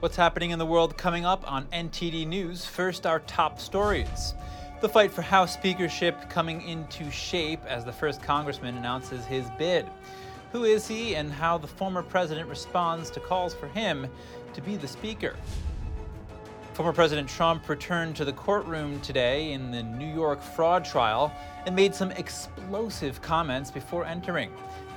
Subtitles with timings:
[0.00, 2.64] What's happening in the world coming up on NTD News?
[2.64, 4.32] First, our top stories.
[4.80, 9.86] The fight for House speakership coming into shape as the first congressman announces his bid.
[10.52, 14.06] Who is he and how the former president responds to calls for him
[14.54, 15.34] to be the speaker?
[16.74, 21.32] Former President Trump returned to the courtroom today in the New York fraud trial
[21.66, 24.52] and made some explosive comments before entering.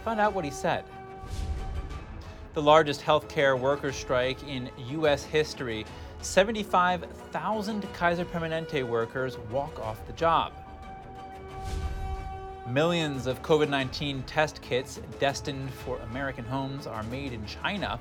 [0.05, 0.83] Find out what he said.
[2.53, 5.23] The largest healthcare workers' strike in U.S.
[5.23, 5.85] history.
[6.21, 10.51] 75,000 Kaiser Permanente workers walk off the job.
[12.67, 17.97] Millions of COVID 19 test kits destined for American homes are made in China.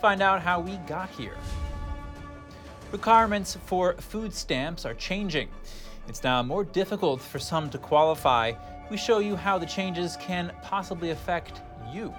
[0.00, 1.36] Find out how we got here.
[2.92, 5.48] Requirements for food stamps are changing.
[6.08, 8.52] It's now more difficult for some to qualify.
[8.90, 11.60] We show you how the changes can possibly affect
[11.92, 12.14] you.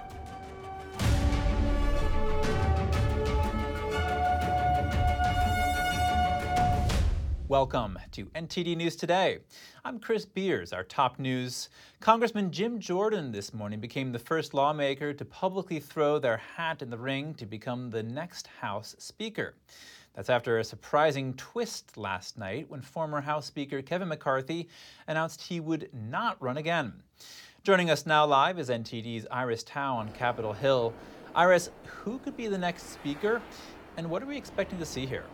[7.48, 9.40] Welcome to NTD News Today.
[9.84, 10.72] I'm Chris Beers.
[10.72, 11.68] Our top news
[12.00, 16.88] Congressman Jim Jordan this morning became the first lawmaker to publicly throw their hat in
[16.88, 19.56] the ring to become the next House Speaker.
[20.14, 24.66] That's after a surprising twist last night when former House Speaker Kevin McCarthy
[25.06, 26.94] announced he would not run again.
[27.62, 30.94] Joining us now live is NTD's Iris Tao on Capitol Hill.
[31.34, 33.42] Iris, who could be the next speaker,
[33.98, 35.26] and what are we expecting to see here?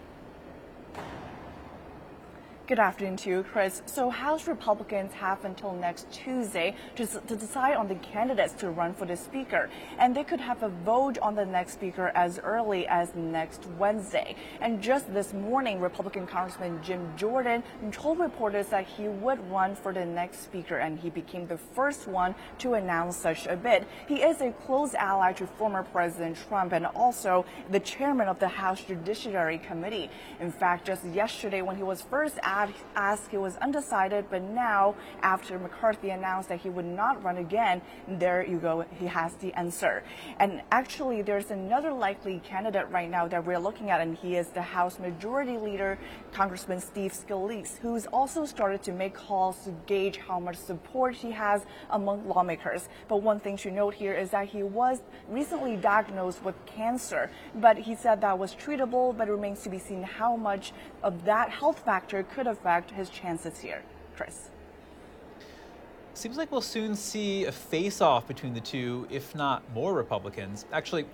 [2.70, 3.82] Good afternoon to you, Chris.
[3.86, 8.94] So House Republicans have until next Tuesday to, to decide on the candidates to run
[8.94, 9.68] for the Speaker.
[9.98, 14.36] And they could have a vote on the next Speaker as early as next Wednesday.
[14.60, 19.92] And just this morning, Republican Congressman Jim Jordan told reporters that he would run for
[19.92, 23.84] the next Speaker, and he became the first one to announce such a bid.
[24.06, 28.46] He is a close ally to former President Trump and also the chairman of the
[28.46, 30.08] House Judiciary Committee.
[30.38, 32.59] In fact, just yesterday, when he was first asked
[32.96, 37.80] asked, he was undecided, but now, after McCarthy announced that he would not run again,
[38.08, 40.02] there you go, he has the answer.
[40.38, 44.48] And actually, there's another likely candidate right now that we're looking at, and he is
[44.48, 45.98] the House Majority Leader,
[46.32, 51.30] Congressman Steve Scalise, who's also started to make calls to gauge how much support he
[51.30, 52.88] has among lawmakers.
[53.08, 57.76] But one thing to note here is that he was recently diagnosed with cancer, but
[57.78, 61.50] he said that was treatable, but it remains to be seen how much of that
[61.50, 63.82] health factor could affect his chances here.
[64.16, 64.50] Chris.
[66.14, 70.66] Seems like we'll soon see a face off between the two, if not more Republicans.
[70.72, 71.06] Actually,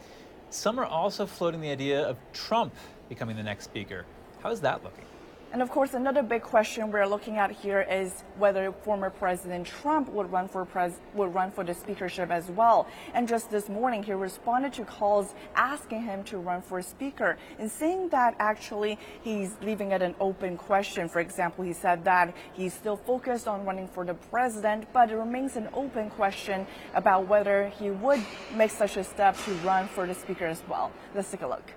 [0.50, 2.74] some are also floating the idea of Trump
[3.08, 4.04] becoming the next speaker.
[4.42, 5.04] How is that looking?
[5.52, 10.08] And of course, another big question we're looking at here is whether former President Trump
[10.10, 12.86] would run for pres- would run for the speakership as well.
[13.14, 17.70] And just this morning, he responded to calls asking him to run for speaker and
[17.70, 21.08] saying that actually he's leaving it an open question.
[21.08, 25.16] For example, he said that he's still focused on running for the president, but it
[25.16, 28.20] remains an open question about whether he would
[28.54, 30.92] make such a step to run for the speaker as well.
[31.14, 31.72] Let's take a look.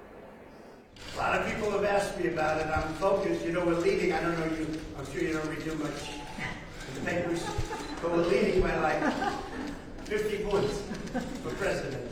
[1.15, 2.67] A lot of people have asked me about it.
[2.67, 3.45] I'm focused.
[3.45, 4.13] You know, we're leading.
[4.13, 4.67] I don't know you.
[4.97, 6.09] I'm sure you don't read too much
[6.87, 7.45] in the papers,
[8.01, 9.13] but we're leading by like
[10.05, 10.81] 50 points
[11.43, 12.03] for president.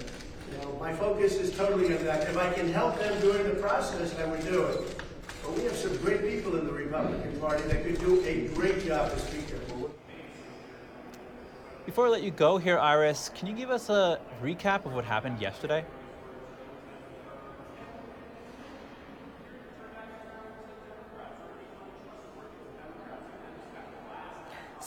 [0.52, 2.28] You know, my focus is totally on that.
[2.28, 5.02] If I can help them during the process, I would do it.
[5.44, 8.86] But we have some great people in the Republican Party that could do a great
[8.86, 9.58] job as Speaker.
[11.86, 15.06] Before I let you go here, Iris, can you give us a recap of what
[15.06, 15.86] happened yesterday?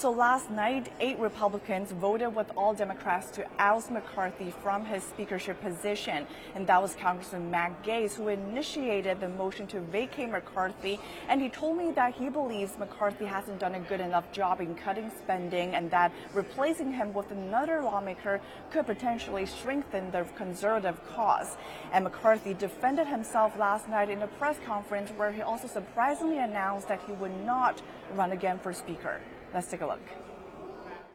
[0.01, 5.61] So last night, eight Republicans voted with all Democrats to oust McCarthy from his speakership
[5.61, 6.27] position.
[6.55, 10.99] And that was Congressman Matt Gaetz who initiated the motion to vacate McCarthy.
[11.29, 14.75] And he told me that he believes McCarthy hasn't done a good enough job in
[14.75, 21.59] cutting spending and that replacing him with another lawmaker could potentially strengthen the conservative cause.
[21.93, 26.89] And McCarthy defended himself last night in a press conference where he also surprisingly announced
[26.89, 27.83] that he would not
[28.15, 29.21] run again for Speaker.
[29.53, 30.01] Let's take a look.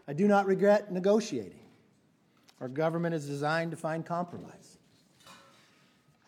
[0.07, 1.59] I do not regret negotiating.
[2.59, 4.77] Our government is designed to find compromise.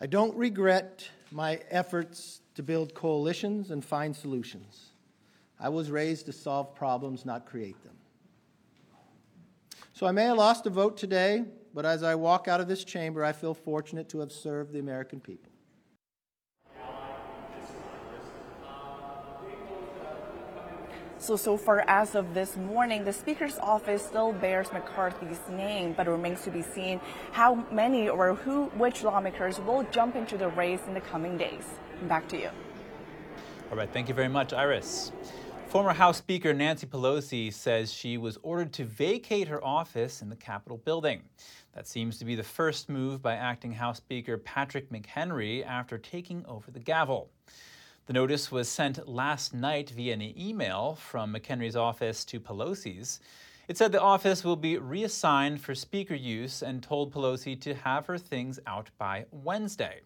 [0.00, 4.90] I don't regret my efforts to build coalitions and find solutions.
[5.60, 7.94] I was raised to solve problems, not create them.
[9.92, 11.44] So I may have lost a vote today,
[11.74, 14.78] but as I walk out of this chamber, I feel fortunate to have served the
[14.78, 15.50] American people.
[21.20, 26.06] So, so far as of this morning, the Speaker's office still bears McCarthy's name, but
[26.06, 27.00] it remains to be seen
[27.32, 31.64] how many or who, which lawmakers will jump into the race in the coming days.
[32.02, 32.50] Back to you.
[33.70, 35.10] All right, thank you very much, Iris.
[35.66, 40.36] Former House Speaker Nancy Pelosi says she was ordered to vacate her office in the
[40.36, 41.22] Capitol building.
[41.74, 46.46] That seems to be the first move by acting House Speaker Patrick McHenry after taking
[46.46, 47.28] over the gavel.
[48.08, 53.20] The notice was sent last night via an email from McHenry's office to Pelosi's.
[53.68, 58.06] It said the office will be reassigned for speaker use and told Pelosi to have
[58.06, 60.00] her things out by Wednesday.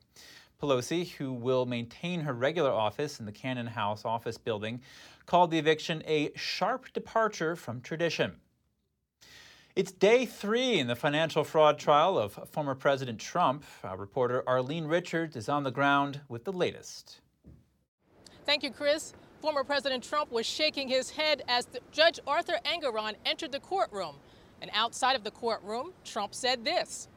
[0.61, 4.81] Pelosi, who will maintain her regular office in the Cannon House office building,
[5.27, 8.33] called the eviction a sharp departure from tradition.
[9.77, 13.65] It's day three in the financial fraud trial of former President Trump.
[13.85, 17.21] Our reporter Arlene Richards is on the ground with the latest.
[18.45, 19.13] Thank you, Chris.
[19.41, 24.17] Former President Trump was shaking his head as Judge Arthur Engoron entered the courtroom.
[24.61, 27.09] And outside of the courtroom, Trump said this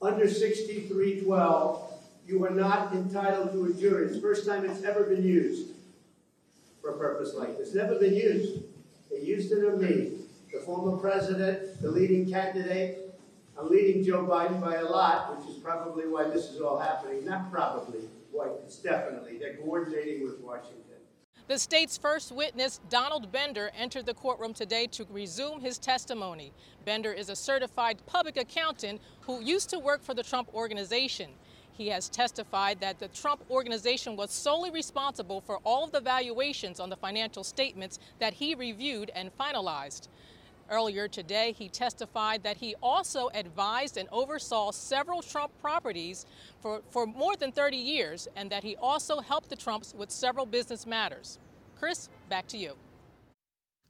[0.00, 1.92] Under 6312,
[2.26, 4.06] you are not entitled to a jury.
[4.06, 5.72] It's the first time it's ever been used
[6.80, 7.74] for a purpose like this.
[7.74, 8.62] Never been used.
[9.10, 10.12] They used it on me,
[10.52, 13.14] the former president, the leading candidate.
[13.58, 17.24] I'm leading Joe Biden by a lot, which is probably why this is all happening.
[17.24, 18.00] Not probably,
[18.34, 19.38] why it's definitely.
[19.38, 20.80] They're coordinating with Washington.
[21.46, 26.52] The state's first witness, Donald Bender, entered the courtroom today to resume his testimony.
[26.86, 31.30] Bender is a certified public accountant who used to work for the Trump organization.
[31.72, 36.80] He has testified that the Trump organization was solely responsible for all of the valuations
[36.80, 40.08] on the financial statements that he reviewed and finalized.
[40.70, 46.24] Earlier today, he testified that he also advised and oversaw several Trump properties
[46.60, 50.46] for, for more than 30 years and that he also helped the Trumps with several
[50.46, 51.38] business matters.
[51.78, 52.74] Chris, back to you.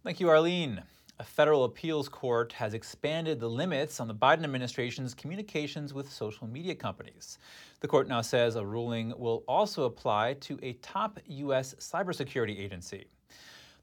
[0.02, 0.82] Thank you, Arlene.
[1.20, 6.48] A federal appeals court has expanded the limits on the Biden administration's communications with social
[6.48, 7.38] media companies.
[7.78, 11.74] The court now says a ruling will also apply to a top U.S.
[11.78, 13.06] cybersecurity agency.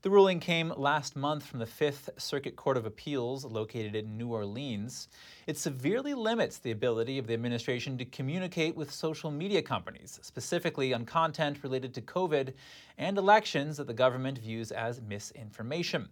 [0.03, 4.29] The ruling came last month from the Fifth Circuit Court of Appeals, located in New
[4.29, 5.07] Orleans.
[5.45, 10.91] It severely limits the ability of the administration to communicate with social media companies, specifically
[10.91, 12.53] on content related to COVID
[12.97, 16.09] and elections that the government views as misinformation.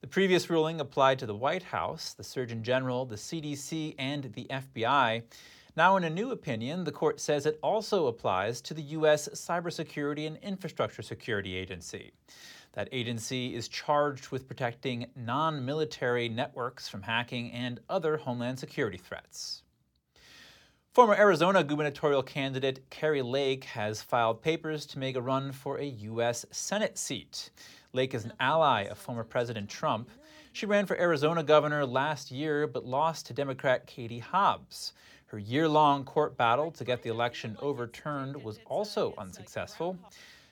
[0.00, 4.46] The previous ruling applied to the White House, the Surgeon General, the CDC, and the
[4.48, 5.24] FBI.
[5.76, 9.28] Now, in a new opinion, the court says it also applies to the U.S.
[9.34, 12.12] Cybersecurity and Infrastructure Security Agency.
[12.78, 18.98] That agency is charged with protecting non military networks from hacking and other homeland security
[18.98, 19.64] threats.
[20.92, 25.86] Former Arizona gubernatorial candidate Kari Lake has filed papers to make a run for a
[25.86, 26.46] U.S.
[26.52, 27.50] Senate seat.
[27.92, 30.08] Lake is an ally of former President Trump.
[30.52, 34.92] She ran for Arizona governor last year but lost to Democrat Katie Hobbs.
[35.26, 39.98] Her year long court battle to get the election overturned was also unsuccessful.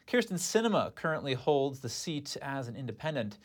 [0.07, 3.39] Kyrsten Sinema currently holds the seat as an independent.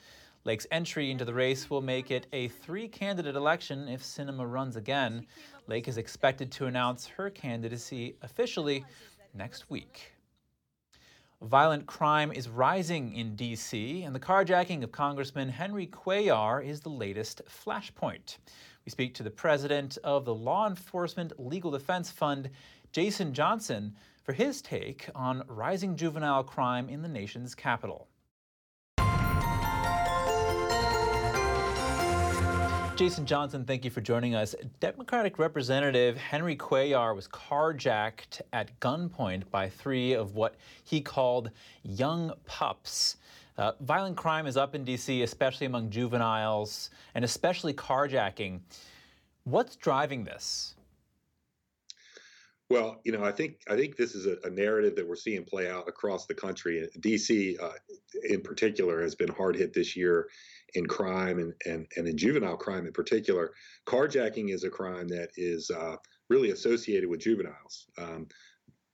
[0.43, 4.75] Lake's entry into the race will make it a three candidate election if Sinema runs
[4.75, 5.25] again.
[5.65, 8.85] Lake is expected to announce her candidacy officially
[9.33, 10.13] next week.
[11.41, 16.89] Violent crime is rising in D.C., and the carjacking of Congressman Henry Cuellar is the
[16.89, 18.37] latest flashpoint.
[18.85, 22.51] We speak to the president of the Law Enforcement Legal Defense Fund,
[22.91, 23.95] Jason Johnson,
[24.31, 28.07] for his take on rising juvenile crime in the nation's capital.
[32.95, 34.55] Jason Johnson, thank you for joining us.
[34.79, 41.51] Democratic Representative Henry Cuellar was carjacked at gunpoint by three of what he called
[41.83, 43.17] young pups.
[43.57, 48.61] Uh, violent crime is up in D.C., especially among juveniles, and especially carjacking.
[49.43, 50.75] What's driving this?
[52.71, 55.43] Well, you know, I think I think this is a, a narrative that we're seeing
[55.43, 56.87] play out across the country.
[57.01, 57.57] D.C.
[57.61, 57.71] Uh,
[58.29, 60.29] in particular has been hard hit this year
[60.73, 63.51] in crime and, and, and in juvenile crime in particular.
[63.85, 65.97] Carjacking is a crime that is uh,
[66.29, 67.87] really associated with juveniles.
[67.97, 68.29] Um,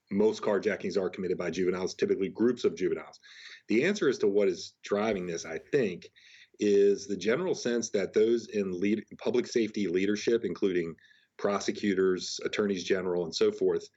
[0.10, 3.20] most carjackings are committed by juveniles, typically groups of juveniles.
[3.68, 6.10] The answer as to what is driving this, I think,
[6.60, 10.96] is the general sense that those in lead, public safety leadership, including
[11.38, 13.88] prosecutors, attorneys general, and so forth,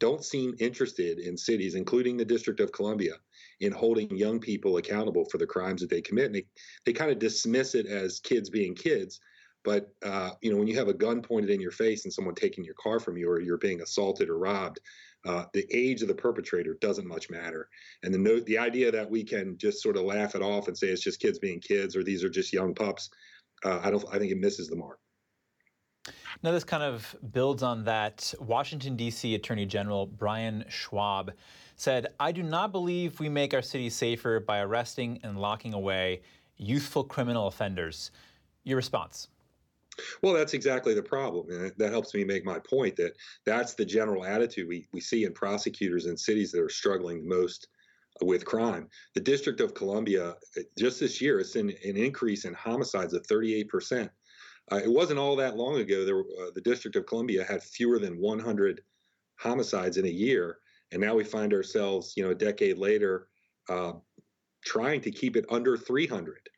[0.00, 3.14] don't seem interested in cities, including the District of Columbia,
[3.60, 6.26] in holding young people accountable for the crimes that they commit.
[6.26, 6.46] And they,
[6.86, 9.20] they kind of dismiss it as kids being kids.
[9.62, 12.34] But uh, you know, when you have a gun pointed in your face and someone
[12.34, 14.80] taking your car from you, or you're being assaulted or robbed,
[15.26, 17.68] uh, the age of the perpetrator doesn't much matter.
[18.02, 20.76] And the note, the idea that we can just sort of laugh it off and
[20.76, 23.10] say it's just kids being kids or these are just young pups,
[23.64, 24.04] uh, I don't.
[24.10, 24.98] I think it misses the mark.
[26.42, 28.32] Now, this kind of builds on that.
[28.40, 29.34] Washington, D.C.
[29.34, 31.30] Attorney General Brian Schwalb
[31.76, 36.22] said, I do not believe we make our city safer by arresting and locking away
[36.56, 38.10] youthful criminal offenders.
[38.64, 39.28] Your response?
[40.22, 41.50] Well, that's exactly the problem.
[41.50, 43.12] And that helps me make my point that
[43.44, 47.68] that's the general attitude we, we see in prosecutors in cities that are struggling most
[48.22, 48.88] with crime.
[49.14, 53.26] The District of Columbia, eh, just this year, has seen an increase in homicides of
[53.26, 54.10] 38%.
[54.72, 56.04] Uh, it wasn't all that long ago.
[56.04, 58.82] There, uh, the District of Columbia had fewer than 100
[59.38, 60.58] homicides in a year,
[60.92, 63.28] and now we find ourselves, you know, a decade later,
[63.68, 63.92] uh,
[64.64, 66.48] trying to keep it under 300.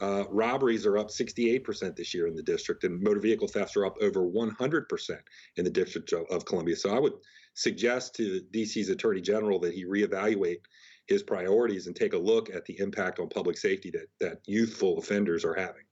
[0.00, 3.84] Uh, robberies are up 68% this year in the district, and motor vehicle thefts are
[3.84, 5.18] up over 100%
[5.56, 6.74] in the District of, of Columbia.
[6.74, 7.12] So I would
[7.52, 10.60] suggest to DC's Attorney General that he reevaluate
[11.06, 14.98] his priorities and take a look at the impact on public safety that, that youthful
[14.98, 15.82] offenders are having.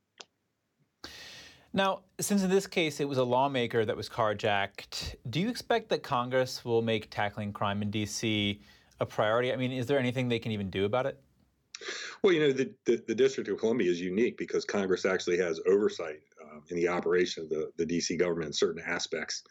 [1.73, 5.91] Now, since in this case it was a lawmaker that was carjacked, do you expect
[5.91, 8.61] that Congress will make tackling crime in D.C.
[9.01, 9.53] a priority?
[9.53, 11.21] I mean, is there anything they can even do about it?
[12.23, 15.61] Well, you know, the, the, the District of Columbia is unique because Congress actually has
[15.69, 18.17] oversight uh, in the operation of the, the D.C.
[18.17, 19.45] government in certain aspects.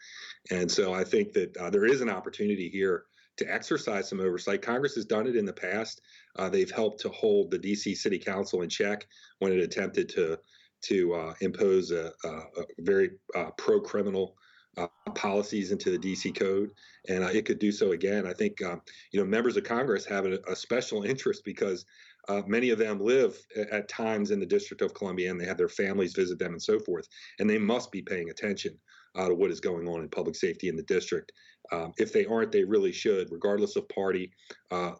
[0.50, 3.04] And so I think that uh, there is an opportunity here
[3.38, 4.60] to exercise some oversight.
[4.60, 6.02] Congress has done it in the past.
[6.36, 7.94] Uh, they've helped to hold the D.C.
[7.94, 9.06] City Council in check
[9.38, 10.38] when it attempted to
[10.82, 14.36] to uh, impose a, a, a very uh, pro-criminal
[14.76, 16.70] uh, policies into the DC code,
[17.08, 18.26] and uh, it could do so again.
[18.26, 18.80] I think um,
[19.12, 21.84] you know members of Congress have a, a special interest because
[22.28, 23.36] uh, many of them live
[23.72, 26.62] at times in the District of Columbia, and they have their families visit them and
[26.62, 27.08] so forth,
[27.38, 28.78] and they must be paying attention
[29.16, 31.32] uh, to what is going on in public safety in the district.
[31.72, 34.30] Um, if they aren't, they really should, regardless of party.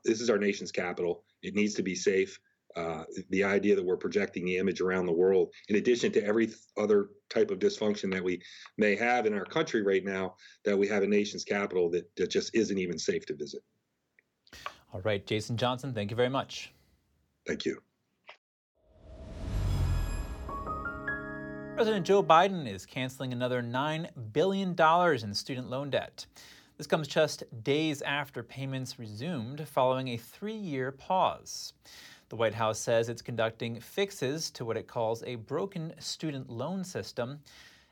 [0.04, 1.24] this is our nation's capital.
[1.42, 2.38] It needs to be safe.
[2.78, 6.48] Uh, the idea that we're projecting the image around the world, in addition to every
[6.76, 8.40] other type of dysfunction that we
[8.76, 12.30] may have in our country right now, that we have a nation's capital that, that
[12.30, 13.62] just isn't even safe to visit.
[14.94, 16.72] All right, Jason Johnson, thank you very much.
[17.48, 17.82] Thank you.
[21.74, 26.26] President Joe Biden is canceling another $9 billion in student loan debt.
[26.76, 31.72] This comes just days after payments resumed following a three year pause.
[32.28, 36.84] The White House says it's conducting fixes to what it calls a broken student loan
[36.84, 37.40] system.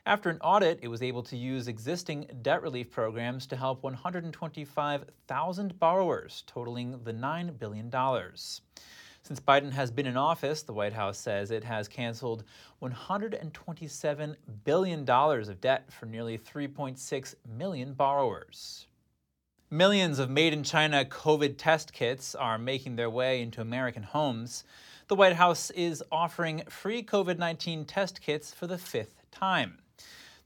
[0.04, 5.78] After an audit, it was able to use existing debt relief programs to help 125,000
[5.78, 7.90] borrowers, totaling the $9 billion.
[9.22, 12.44] Since Biden has been in office, the White House says it has canceled
[12.82, 18.86] $127 billion of debt for nearly 3.6 million borrowers.
[19.70, 24.62] Millions of made in China COVID test kits are making their way into American homes.
[25.08, 29.78] The White House is offering free COVID 19 test kits for the fifth time.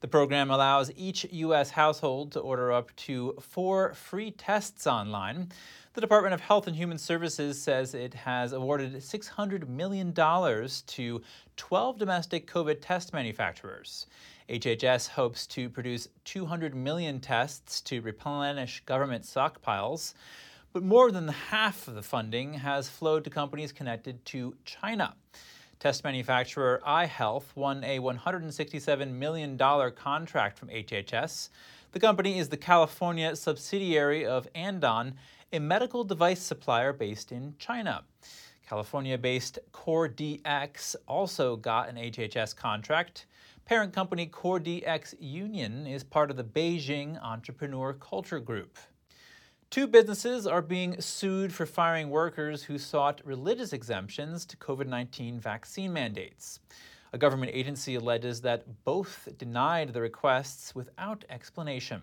[0.01, 1.73] The program allows each U.S.
[1.73, 5.51] household to order up to four free tests online.
[5.93, 11.23] The Department of Health and Human Services says it has awarded $600 million to
[11.59, 14.07] 12 domestic COVID test manufacturers.
[14.51, 20.15] HHS hopes to produce 200 million tests to replenish government stockpiles,
[20.73, 25.15] but more than half of the funding has flowed to companies connected to China.
[25.79, 31.51] Test manufacturer iHealth won a $167 million contract from HHS.
[31.93, 35.15] The company is the California subsidiary of Andon,
[35.53, 38.03] a medical device supplier based in China.
[38.69, 43.27] California based CorDx also got an HHS contract.
[43.71, 48.77] Parent company CorDx Union is part of the Beijing Entrepreneur Culture Group.
[49.71, 55.39] Two businesses are being sued for firing workers who sought religious exemptions to COVID 19
[55.39, 56.59] vaccine mandates.
[57.13, 62.03] A government agency alleges that both denied the requests without explanation.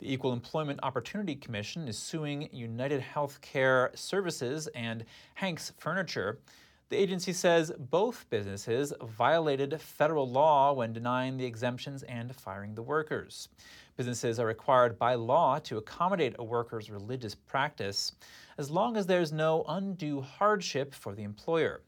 [0.00, 6.40] The Equal Employment Opportunity Commission is suing United Healthcare Services and Hanks Furniture
[6.90, 12.82] the agency says both businesses violated federal law when denying the exemptions and firing the
[12.82, 13.48] workers.
[13.96, 18.12] Businesses are required by law to accommodate a worker's religious practice
[18.56, 21.82] as long as there's no undue hardship for the employer.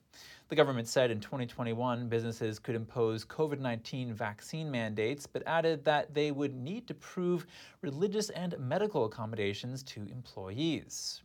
[0.50, 6.12] The government said in 2021 businesses could impose COVID 19 vaccine mandates, but added that
[6.12, 7.46] they would need to prove
[7.80, 11.22] religious and medical accommodations to employees.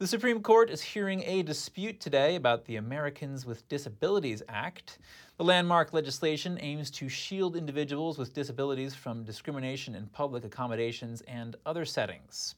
[0.00, 4.96] The Supreme Court is hearing a dispute today about the Americans with Disabilities Act.
[5.36, 11.54] The landmark legislation aims to shield individuals with disabilities from discrimination in public accommodations and
[11.66, 12.54] other settings.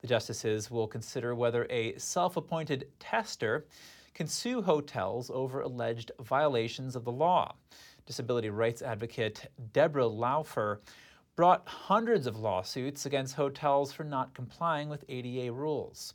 [0.00, 3.66] The justices will consider whether a self appointed tester
[4.14, 7.56] can sue hotels over alleged violations of the law.
[8.06, 10.78] Disability rights advocate Deborah Laufer
[11.34, 16.14] brought hundreds of lawsuits against hotels for not complying with ADA rules.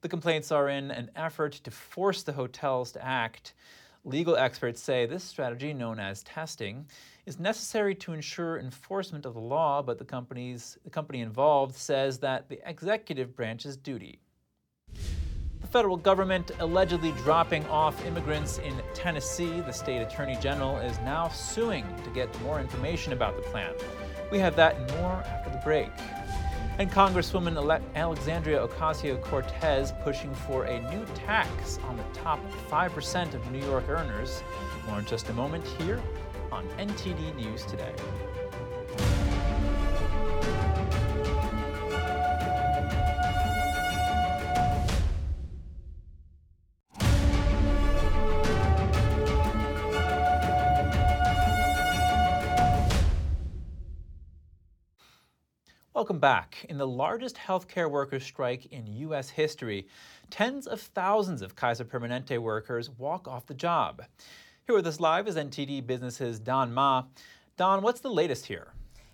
[0.00, 3.54] The complaints are in an effort to force the hotels to act.
[4.04, 6.86] Legal experts say this strategy, known as testing,
[7.26, 12.48] is necessary to ensure enforcement of the law, but the, the company involved says that
[12.48, 14.20] the executive branch's duty.
[15.60, 19.60] The federal government allegedly dropping off immigrants in Tennessee.
[19.60, 23.74] The state attorney general is now suing to get more information about the plan.
[24.30, 25.90] We have that and more after the break.
[26.78, 32.38] And Congresswoman Alexandria Ocasio Cortez pushing for a new tax on the top
[32.70, 34.44] 5% of New York earners.
[34.86, 36.00] More in just a moment here
[36.52, 37.92] on NTD News Today.
[56.18, 56.66] Welcome back.
[56.68, 59.30] In the largest healthcare workers' strike in U.S.
[59.30, 59.86] history,
[60.30, 64.02] tens of thousands of Kaiser Permanente workers walk off the job.
[64.66, 67.04] Here with us live is NTD Business's Don Ma.
[67.56, 68.72] Don, what's the latest here?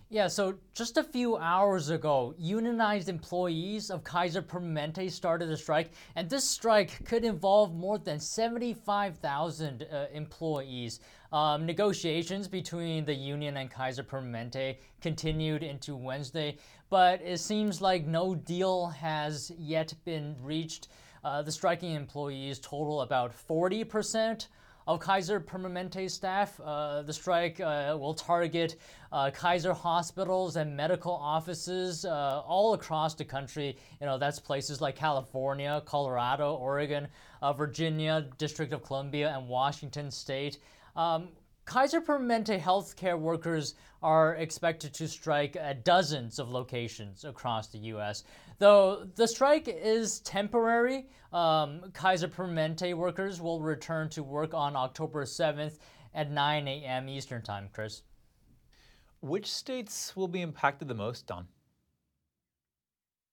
[0.09, 5.91] Yeah, so just a few hours ago, unionized employees of Kaiser Permanente started a strike,
[6.15, 10.99] and this strike could involve more than 75,000 uh, employees.
[11.33, 16.57] Um, negotiations between the union and Kaiser Permanente continued into Wednesday,
[16.89, 20.87] but it seems like no deal has yet been reached.
[21.23, 24.47] Uh, the striking employees total about 40%
[24.87, 26.59] of Kaiser Permanente staff.
[26.63, 28.75] Uh, the strike uh, will target
[29.11, 33.77] uh, Kaiser hospitals and medical offices uh, all across the country.
[33.99, 37.07] You know, that's places like California, Colorado, Oregon,
[37.41, 40.59] uh, Virginia, District of Columbia, and Washington State.
[40.95, 41.29] Um,
[41.65, 48.23] Kaiser Permanente healthcare workers are expected to strike at dozens of locations across the U.S.
[48.59, 55.25] Though the strike is temporary, um, Kaiser Permanente workers will return to work on October
[55.25, 55.79] 7th
[56.13, 57.09] at 9 a.m.
[57.09, 58.03] Eastern Time, Chris.
[59.21, 61.47] Which states will be impacted the most, Don?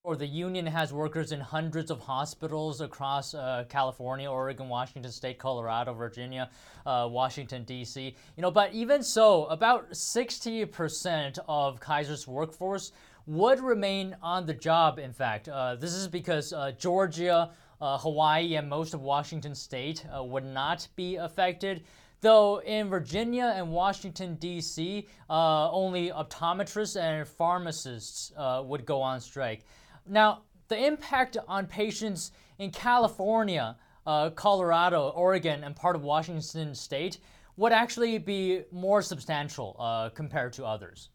[0.04, 5.38] Or the union has workers in hundreds of hospitals across uh, California, Oregon, Washington State,
[5.38, 6.50] Colorado, Virginia,
[6.84, 8.16] uh, Washington D.C.
[8.36, 12.90] You know, but even so, about 60% of Kaiser's workforce
[13.26, 14.98] would remain on the job.
[14.98, 20.04] In fact, uh, this is because uh, Georgia, uh, Hawaii, and most of Washington State
[20.12, 21.84] uh, would not be affected.
[22.22, 28.32] Though in Virginia and Washington, D.C., only optometrists and pharmacists
[28.64, 29.64] would go on strike.
[30.06, 37.18] Now, the impact on patients in California, uh, Colorado, Oregon, and part of Washington state
[37.56, 41.10] would actually be more substantial uh, compared to others.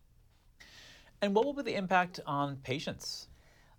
[1.21, 3.28] And what will be the impact on patients?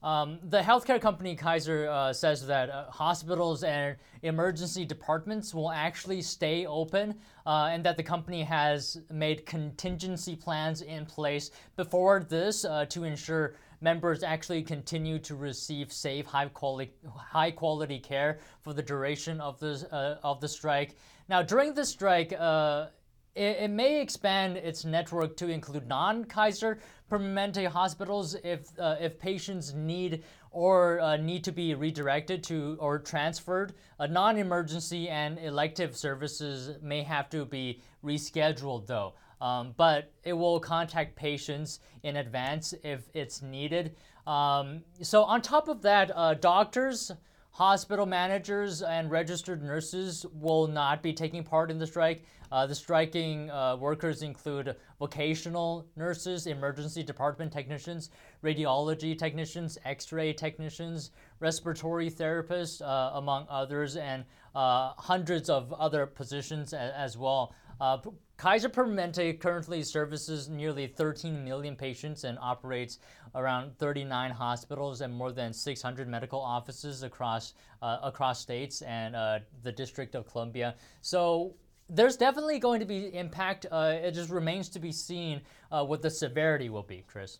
[0.03, 6.23] Um, the healthcare company Kaiser uh, says that uh, hospitals and emergency departments will actually
[6.23, 7.16] stay open
[7.47, 13.03] uh, and that the company has made contingency plans in place before this uh, to
[13.03, 19.41] ensure members actually continue to receive safe, high quality, high quality care for the duration
[19.41, 20.97] of the, uh, of the strike.
[21.29, 22.87] Now, during the strike, uh,
[23.35, 29.73] it, it, may expand its network to include non-Kaiser Permanente hospitals if uh, if patients
[29.75, 33.75] need or uh, need to be redirected to or transferred.
[34.01, 39.14] Non-emergency and elective services may have to be rescheduled though.
[39.40, 43.94] Um, but it will contact patients in advance if it's needed.
[44.27, 47.12] Um, so, on top of that, uh, doctors,
[47.51, 52.24] hospital managers, and registered nurses will not be taking part in the strike.
[52.51, 58.11] Uh, the striking uh, workers include vocational nurses, emergency department technicians,
[58.42, 64.24] radiology technicians, x ray technicians, respiratory therapists, uh, among others, and
[64.55, 67.55] uh, hundreds of other positions as well.
[67.81, 67.99] Uh,
[68.37, 72.99] Kaiser Permanente currently services nearly 13 million patients and operates
[73.35, 79.38] around 39 hospitals and more than 600 medical offices across uh, across states and uh,
[79.62, 80.75] the District of Columbia.
[81.01, 81.55] So
[81.88, 83.67] there's definitely going to be impact.
[83.71, 87.38] Uh, it just remains to be seen uh, what the severity will be, Chris.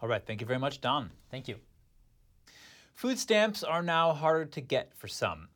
[0.00, 0.24] All right.
[0.24, 1.10] Thank you very much, Don.
[1.30, 1.56] Thank you.
[2.94, 5.48] Food stamps are now harder to get for some.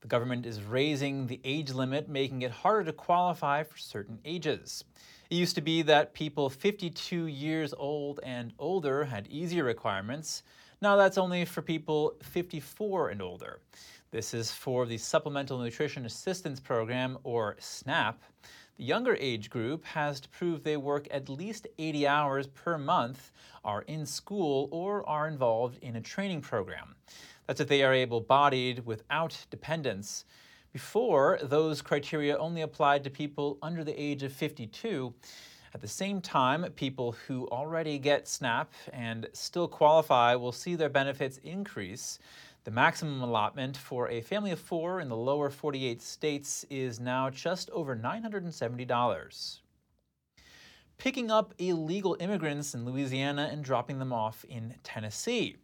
[0.00, 4.84] The government is raising the age limit, making it harder to qualify for certain ages.
[5.28, 10.44] It used to be that people 52 years old and older had easier requirements.
[10.80, 13.58] Now that's only for people 54 and older.
[14.12, 18.22] This is for the Supplemental Nutrition Assistance Program, or SNAP.
[18.78, 23.32] The younger age group has to prove they work at least 80 hours per month,
[23.64, 26.94] are in school, or are involved in a training program.
[27.48, 30.26] That's if they are able bodied without dependents.
[30.70, 35.14] Before, those criteria only applied to people under the age of 52.
[35.72, 40.90] At the same time, people who already get SNAP and still qualify will see their
[40.90, 42.18] benefits increase.
[42.64, 47.30] The maximum allotment for a family of four in the lower 48 states is now
[47.30, 49.58] just over $970.
[50.98, 55.54] Picking up illegal immigrants in Louisiana and dropping them off in Tennessee.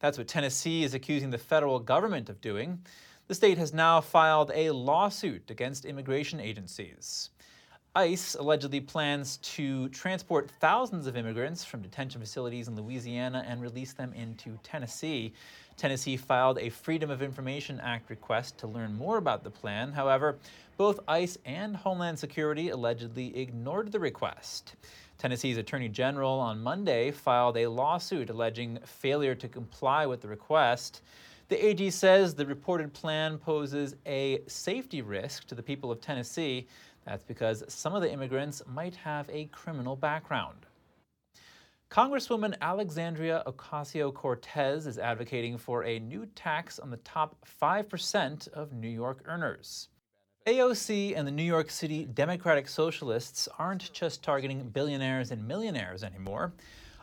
[0.00, 2.80] That's what Tennessee is accusing the federal government of doing.
[3.28, 7.30] The state has now filed a lawsuit against immigration agencies.
[7.94, 13.92] ICE allegedly plans to transport thousands of immigrants from detention facilities in Louisiana and release
[13.92, 15.34] them into Tennessee.
[15.80, 19.92] Tennessee filed a Freedom of Information Act request to learn more about the plan.
[19.92, 20.36] However,
[20.76, 24.74] both ICE and Homeland Security allegedly ignored the request.
[25.16, 31.00] Tennessee's Attorney General on Monday filed a lawsuit alleging failure to comply with the request.
[31.48, 36.68] The AG says the reported plan poses a safety risk to the people of Tennessee.
[37.06, 40.66] That's because some of the immigrants might have a criminal background.
[41.90, 48.72] Congresswoman Alexandria Ocasio Cortez is advocating for a new tax on the top 5% of
[48.72, 49.88] New York earners.
[50.46, 56.52] AOC and the New York City Democratic Socialists aren't just targeting billionaires and millionaires anymore.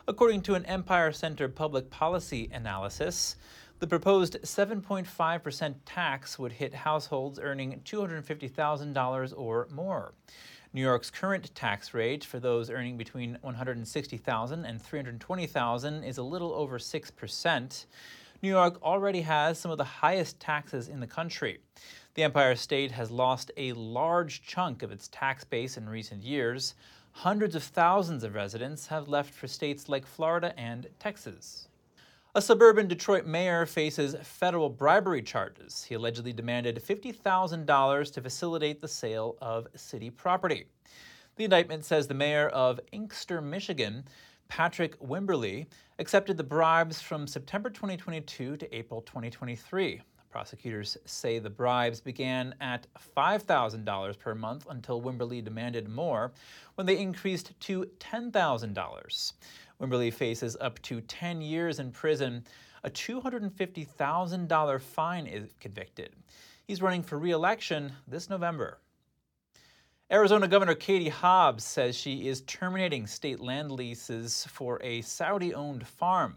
[0.06, 3.36] According to an Empire Center public policy analysis,
[3.80, 10.14] the proposed 7.5% tax would hit households earning $250,000 or more.
[10.74, 16.52] New York's current tax rate for those earning between 160,000 and 320,000 is a little
[16.52, 17.86] over 6%.
[18.42, 21.58] New York already has some of the highest taxes in the country.
[22.14, 26.74] The Empire State has lost a large chunk of its tax base in recent years.
[27.12, 31.68] Hundreds of thousands of residents have left for states like Florida and Texas.
[32.38, 35.82] A suburban Detroit mayor faces federal bribery charges.
[35.82, 40.66] He allegedly demanded $50,000 to facilitate the sale of city property.
[41.34, 44.04] The indictment says the mayor of Inkster, Michigan,
[44.46, 45.66] Patrick Wimbrey,
[45.98, 50.00] accepted the bribes from September 2022 to April 2023.
[50.30, 52.86] Prosecutors say the bribes began at
[53.16, 56.32] $5,000 per month until Wimbrey demanded more,
[56.74, 59.32] when they increased to $10,000.
[59.80, 62.44] Wimbrey faces up to 10 years in prison,
[62.84, 66.14] a $250,000 fine if convicted.
[66.66, 68.78] He's running for re election this November.
[70.10, 75.86] Arizona Governor Katie Hobbs says she is terminating state land leases for a Saudi owned
[75.86, 76.36] farm.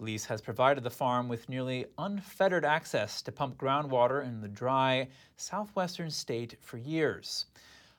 [0.00, 5.08] Lease has provided the farm with nearly unfettered access to pump groundwater in the dry
[5.36, 7.46] southwestern state for years.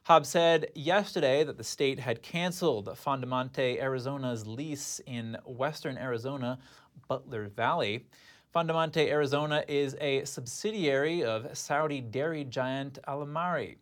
[0.04, 6.58] Hobbs said yesterday that the state had canceled Fondomonte, Arizona's lease in western Arizona,
[7.08, 8.08] Butler Valley.
[8.56, 13.76] Fondomonte, Arizona is a subsidiary of Saudi dairy giant Almarai.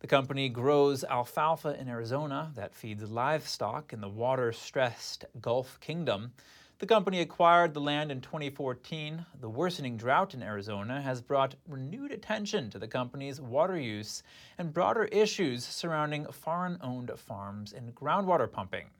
[0.00, 6.32] The company grows alfalfa in Arizona that feeds livestock in the water stressed Gulf Kingdom.
[6.78, 9.26] The company acquired the land in 2014.
[9.40, 14.22] The worsening drought in Arizona has brought renewed attention to the company's water use
[14.58, 18.90] and broader issues surrounding foreign owned farms and groundwater pumping.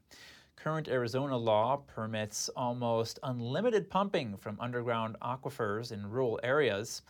[0.57, 7.03] Current Arizona law permits almost unlimited pumping from underground aquifers in rural areas.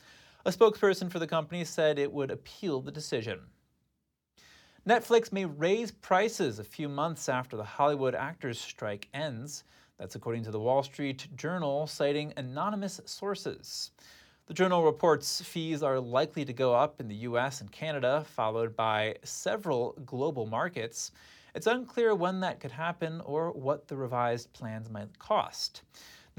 [0.44, 3.40] A spokesperson for the company said it would appeal the decision.
[4.86, 9.64] Netflix may raise prices a few months after the Hollywood actors' strike ends.
[9.98, 13.90] That's according to the Wall Street Journal, citing anonymous sources.
[14.46, 18.76] The journal reports fees are likely to go up in the US and Canada, followed
[18.76, 21.10] by several global markets.
[21.52, 25.82] It's unclear when that could happen or what the revised plans might cost.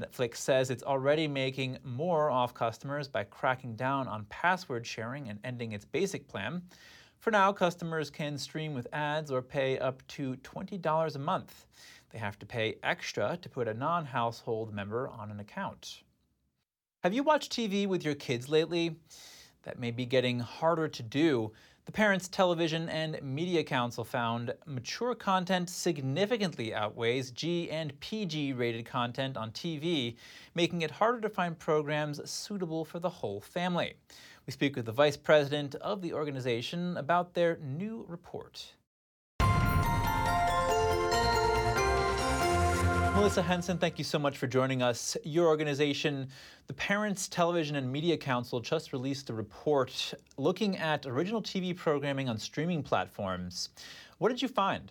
[0.00, 5.38] Netflix says it's already making more off customers by cracking down on password sharing and
[5.44, 6.62] ending its basic plan.
[7.18, 11.66] For now, customers can stream with ads or pay up to $20 a month.
[12.10, 16.02] They have to pay extra to put a non household member on an account.
[17.02, 18.96] Have you watched TV with your kids lately?
[19.62, 21.52] That may be getting harder to do.
[21.86, 28.84] The Parents Television and Media Council found mature content significantly outweighs G and PG rated
[28.84, 30.16] content on TV,
[30.54, 33.94] making it harder to find programs suitable for the whole family.
[34.46, 38.74] We speak with the vice president of the organization about their new report.
[43.20, 45.14] Melissa Henson, thank you so much for joining us.
[45.24, 46.30] Your organization,
[46.68, 52.30] the Parents Television and Media Council, just released a report looking at original TV programming
[52.30, 53.68] on streaming platforms.
[54.16, 54.90] What did you find?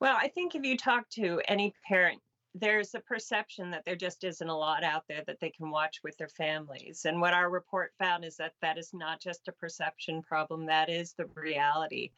[0.00, 2.18] Well, I think if you talk to any parent,
[2.54, 5.98] there's a perception that there just isn't a lot out there that they can watch
[6.02, 7.04] with their families.
[7.04, 10.88] And what our report found is that that is not just a perception problem, that
[10.88, 12.10] is the reality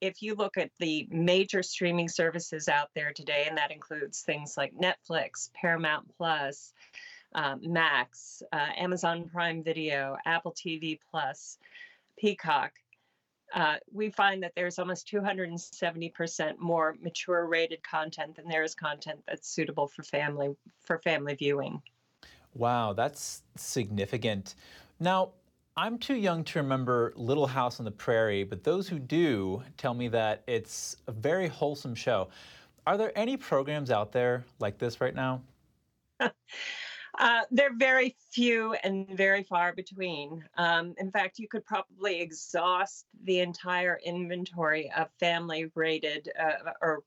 [0.00, 4.56] if you look at the major streaming services out there today, and that includes things
[4.56, 6.72] like Netflix, Paramount Plus,
[7.34, 11.58] um, Max, uh, Amazon Prime Video, Apple TV Plus,
[12.18, 12.72] Peacock,
[13.54, 19.20] uh, we find that there's almost 270% more mature rated content than there is content
[19.26, 21.80] that's suitable for family for family viewing.
[22.54, 24.54] Wow, that's significant.
[24.98, 25.32] Now,
[25.78, 29.92] I'm too young to remember Little House on the Prairie, but those who do tell
[29.92, 32.28] me that it's a very wholesome show.
[32.86, 35.42] Are there any programs out there like this right now?
[37.18, 40.44] Uh, they're very few and very far between.
[40.58, 47.04] Um, in fact, you could probably exhaust the entire inventory of family rated uh, or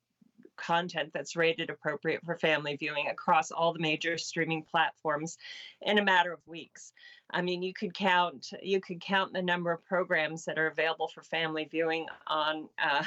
[0.60, 5.38] content that's rated appropriate for family viewing across all the major streaming platforms
[5.82, 6.93] in a matter of weeks.
[7.32, 11.08] I mean, you could count you could count the number of programs that are available
[11.08, 13.04] for family viewing on uh,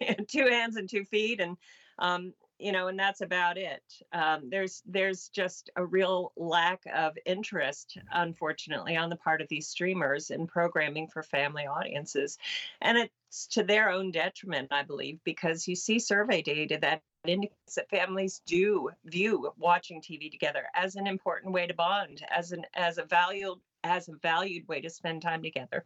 [0.28, 1.56] two hands and two feet, and
[1.98, 3.82] um, you know, and that's about it.
[4.12, 9.68] Um, there's there's just a real lack of interest, unfortunately, on the part of these
[9.68, 12.38] streamers in programming for family audiences,
[12.80, 17.74] and it's to their own detriment, I believe, because you see survey data that indicates
[17.74, 22.64] that families do view watching TV together as an important way to bond, as an
[22.74, 25.84] as a valued as a valued way to spend time together.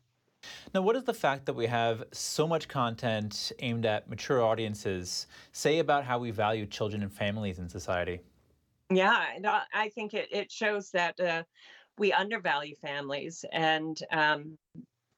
[0.74, 5.26] Now, what does the fact that we have so much content aimed at mature audiences
[5.52, 8.20] say about how we value children and families in society?
[8.90, 9.24] Yeah,
[9.74, 11.42] I think it, it shows that uh,
[11.98, 13.44] we undervalue families.
[13.52, 14.58] And, um,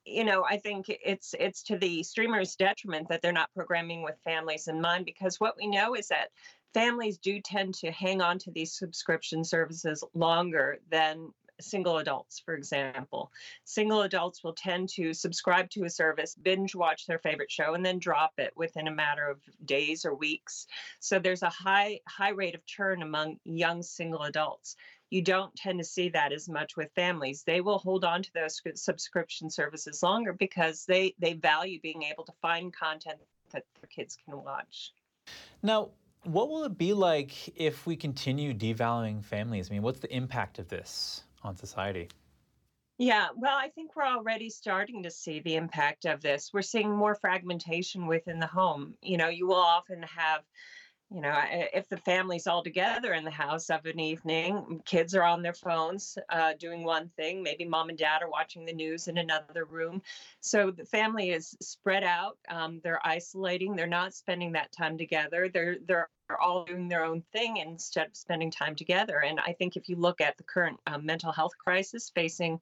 [0.04, 4.16] you know, I think it's it's to the streamers' detriment that they're not programming with
[4.24, 6.30] families in mind because what we know is that
[6.72, 12.54] families do tend to hang on to these subscription services longer than single adults, for
[12.54, 13.32] example.
[13.64, 17.84] Single adults will tend to subscribe to a service, binge watch their favorite show, and
[17.84, 20.66] then drop it within a matter of days or weeks.
[21.00, 24.76] So there's a high high rate of churn among young single adults.
[25.10, 27.42] You don't tend to see that as much with families.
[27.42, 32.24] They will hold on to those subscription services longer because they they value being able
[32.24, 33.18] to find content
[33.52, 34.92] that their kids can watch.
[35.62, 35.90] Now,
[36.24, 39.70] what will it be like if we continue devaluing families?
[39.70, 41.24] I mean, what's the impact of this?
[41.42, 42.08] On society?
[42.98, 46.50] Yeah, well, I think we're already starting to see the impact of this.
[46.52, 48.94] We're seeing more fragmentation within the home.
[49.00, 50.42] You know, you will often have
[51.12, 55.24] you know, if the family's all together in the house of an evening, kids are
[55.24, 57.42] on their phones uh, doing one thing.
[57.42, 60.02] Maybe mom and dad are watching the news in another room.
[60.40, 62.38] So the family is spread out.
[62.48, 63.74] Um, they're isolating.
[63.74, 65.50] They're not spending that time together.
[65.52, 66.08] They're they're
[66.40, 69.24] all doing their own thing instead of spending time together.
[69.24, 72.60] And I think if you look at the current um, mental health crisis facing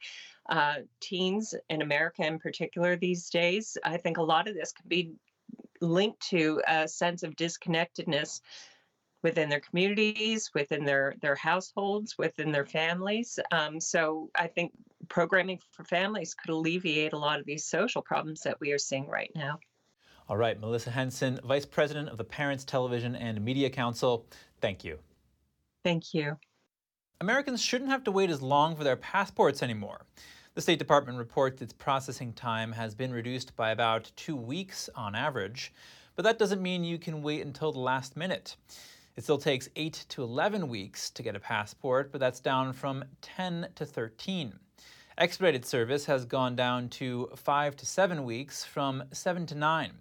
[0.49, 4.89] uh, teens in America in particular these days, I think a lot of this can
[4.89, 5.13] be
[5.81, 8.41] linked to a sense of disconnectedness
[9.23, 13.39] within their communities, within their their households, within their families.
[13.51, 14.73] Um, so I think
[15.09, 19.09] programming for families could alleviate a lot of these social problems that we are seeing
[19.09, 19.59] right now.
[20.29, 24.27] All right, Melissa Henson, Vice President of the Parents Television and Media Council,
[24.61, 24.99] thank you.
[25.83, 26.37] Thank you.
[27.21, 30.05] Americans shouldn't have to wait as long for their passports anymore.
[30.59, 35.15] The State Department reports its processing time has been reduced by about two weeks on
[35.15, 35.73] average,
[36.17, 38.57] but that doesn't mean you can wait until the last minute.
[39.15, 43.05] It still takes 8 to 11 weeks to get a passport, but that's down from
[43.23, 44.59] 10 to 13.
[45.17, 49.93] Expedited service has gone down to 5 to 7 weeks from 7 to 9.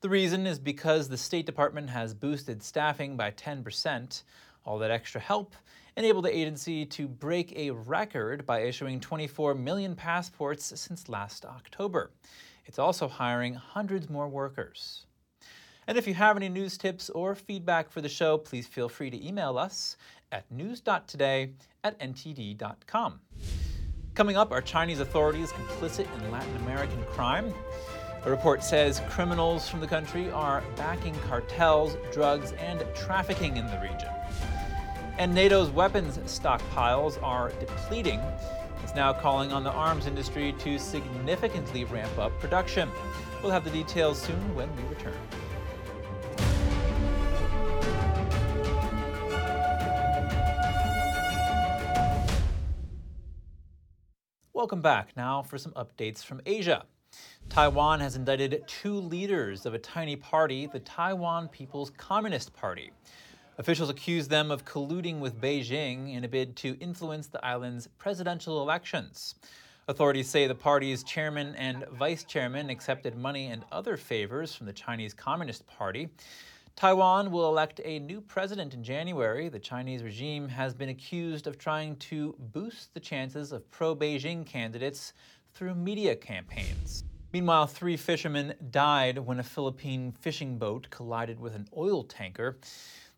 [0.00, 4.22] The reason is because the State Department has boosted staffing by 10%.
[4.64, 5.54] All that extra help
[5.96, 12.10] enabled the agency to break a record by issuing 24 million passports since last October.
[12.66, 15.06] It's also hiring hundreds more workers.
[15.86, 19.10] And if you have any news tips or feedback for the show, please feel free
[19.10, 19.96] to email us
[20.32, 21.50] at news.today
[21.84, 23.20] at ntd.com.
[24.14, 27.52] Coming up, are Chinese authorities complicit in Latin American crime?
[28.24, 33.78] A report says criminals from the country are backing cartels, drugs, and trafficking in the
[33.80, 34.08] region.
[35.16, 38.20] And NATO's weapons stockpiles are depleting.
[38.82, 42.90] It's now calling on the arms industry to significantly ramp up production.
[43.40, 45.14] We'll have the details soon when we return.
[54.52, 56.86] Welcome back now for some updates from Asia.
[57.48, 62.90] Taiwan has indicted two leaders of a tiny party, the Taiwan People's Communist Party.
[63.56, 68.60] Officials accuse them of colluding with Beijing in a bid to influence the island's presidential
[68.60, 69.36] elections.
[69.86, 74.72] Authorities say the party's chairman and vice chairman accepted money and other favors from the
[74.72, 76.08] Chinese Communist Party.
[76.74, 79.48] Taiwan will elect a new president in January.
[79.48, 84.44] The Chinese regime has been accused of trying to boost the chances of pro Beijing
[84.44, 85.12] candidates
[85.52, 87.04] through media campaigns.
[87.32, 92.58] Meanwhile, three fishermen died when a Philippine fishing boat collided with an oil tanker.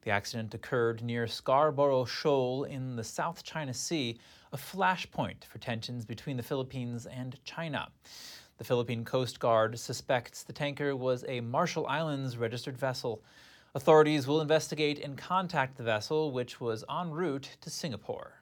[0.06, 4.16] The accident occurred near Scarborough Shoal in the South China Sea,
[4.52, 7.88] a flashpoint for tensions between the Philippines and China.
[8.58, 13.20] The Philippine Coast Guard suspects the tanker was a Marshall Islands registered vessel.
[13.74, 18.40] Authorities will investigate and contact the vessel, which was en route to Singapore.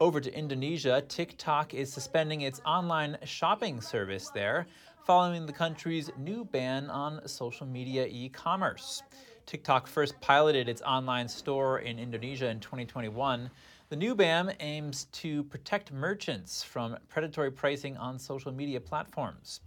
[0.00, 4.66] Over to Indonesia, TikTok is suspending its online shopping service there
[5.04, 9.02] following the country's new ban on social media e commerce.
[9.46, 13.48] TikTok first piloted its online store in Indonesia in 2021.
[13.90, 19.60] The new ban aims to protect merchants from predatory pricing on social media platforms.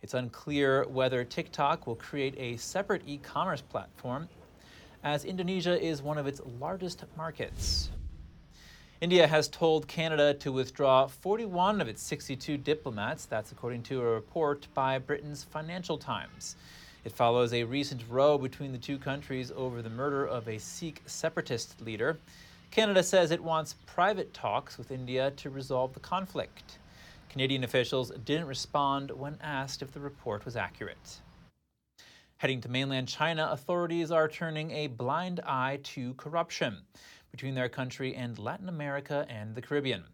[0.00, 4.30] It's unclear whether TikTok will create a separate e commerce platform,
[5.04, 7.90] as Indonesia is one of its largest markets.
[9.02, 13.26] India has told Canada to withdraw 41 of its 62 diplomats.
[13.26, 16.56] That's according to a report by Britain's Financial Times.
[17.08, 21.00] It follows a recent row between the two countries over the murder of a Sikh
[21.06, 22.18] separatist leader.
[22.70, 26.76] Canada says it wants private talks with India to resolve the conflict.
[27.30, 31.22] Canadian officials didn't respond when asked if the report was accurate.
[32.36, 36.76] Heading to mainland China, authorities are turning a blind eye to corruption
[37.30, 40.04] between their country and Latin America and the Caribbean.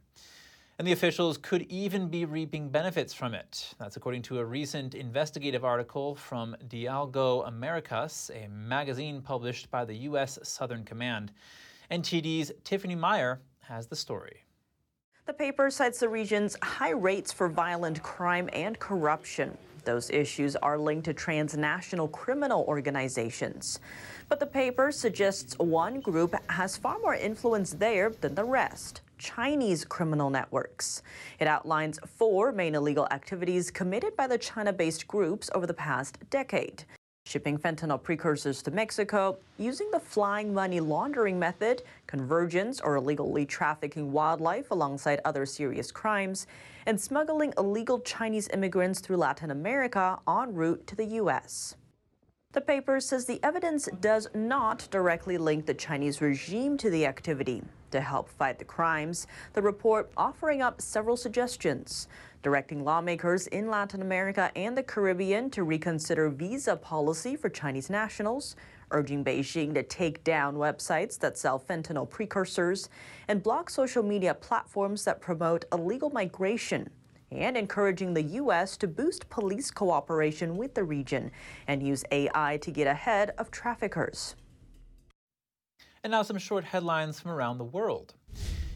[0.77, 3.75] And the officials could even be reaping benefits from it.
[3.79, 9.95] That's according to a recent investigative article from Diálogo Americas, a magazine published by the
[10.09, 10.37] U.S.
[10.43, 11.31] Southern Command.
[11.93, 14.43] NTD's Tiffany Meyer has the story.
[15.27, 19.57] The paper cites the region's high rates for violent crime and corruption.
[19.85, 23.79] Those issues are linked to transnational criminal organizations.
[24.29, 29.03] But the paper suggests one group has far more influence there than the rest.
[29.19, 31.03] Chinese criminal networks.
[31.39, 36.19] It outlines four main illegal activities committed by the China based groups over the past
[36.31, 36.85] decade
[37.27, 44.13] shipping fentanyl precursors to Mexico, using the flying money laundering method, convergence or illegally trafficking
[44.13, 46.47] wildlife alongside other serious crimes,
[46.87, 51.77] and smuggling illegal Chinese immigrants through Latin America en route to the U.S.
[52.55, 57.65] The paper says the evidence does not directly link the Chinese regime to the activity.
[57.91, 62.07] To help fight the crimes, the report offering up several suggestions
[62.45, 68.55] directing lawmakers in Latin America and the Caribbean to reconsider visa policy for Chinese nationals,
[68.93, 72.89] urging Beijing to take down websites that sell fentanyl precursors
[73.27, 76.89] and block social media platforms that promote illegal migration
[77.37, 78.77] and encouraging the U.S.
[78.79, 81.31] to boost police cooperation with the region
[81.67, 84.35] and use AI to get ahead of traffickers.
[86.03, 88.15] And now some short headlines from around the world.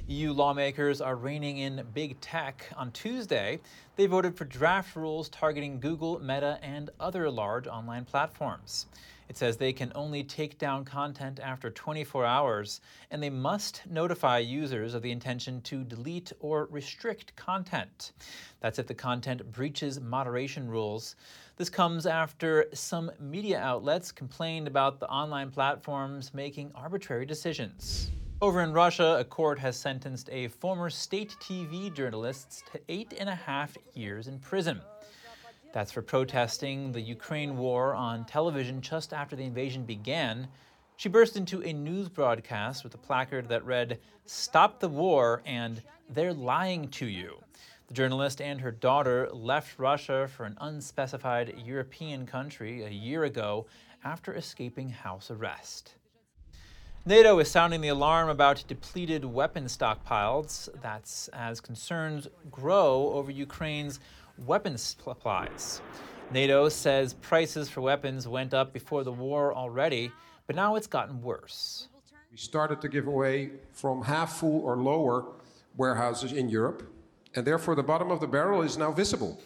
[0.09, 2.64] EU lawmakers are reining in big tech.
[2.77, 3.61] On Tuesday,
[3.97, 8.87] they voted for draft rules targeting Google, Meta, and other large online platforms.
[9.29, 14.38] It says they can only take down content after 24 hours, and they must notify
[14.38, 18.12] users of the intention to delete or restrict content.
[18.61, 21.17] That's if the content breaches moderation rules.
[21.57, 28.11] This comes after some media outlets complained about the online platforms making arbitrary decisions.
[28.41, 33.29] Over in Russia, a court has sentenced a former state TV journalist to eight and
[33.29, 34.81] a half years in prison.
[35.72, 40.48] That's for protesting the Ukraine war on television just after the invasion began.
[40.96, 45.83] She burst into a news broadcast with a placard that read, Stop the war and
[46.09, 47.38] they're lying to you.
[47.88, 53.66] The journalist and her daughter left Russia for an unspecified European country a year ago
[54.05, 55.95] after escaping house arrest.
[57.07, 60.68] NATO is sounding the alarm about depleted weapon stockpiles.
[60.82, 64.01] That's as concerns grow over Ukraine's
[64.47, 65.80] weapons supplies.
[66.30, 70.12] NATO says prices for weapons went up before the war already,
[70.47, 71.89] but now it's gotten worse.
[72.30, 75.26] We started to give away from half full or lower
[75.76, 76.82] warehouses in Europe,
[77.34, 79.41] and therefore the bottom of the barrel is now visible.